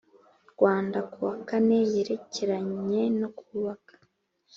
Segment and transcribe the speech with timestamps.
[0.51, 3.93] Rwanda kuwa kane yerekeranye no kubaka